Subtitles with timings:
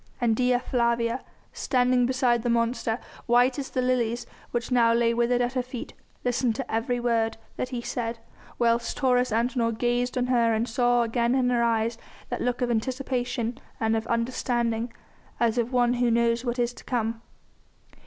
[0.19, 1.21] And Dea Flavia,
[1.53, 5.93] standing beside the monster, white as the lilies which now lay withered at her feet,
[6.25, 8.17] listened to every word that he said,
[8.57, 12.71] whilst Taurus Antinor gazed on her and saw again in her eyes that look of
[12.71, 14.91] anticipation and of understanding,
[15.39, 17.21] as of one who knows what is to come.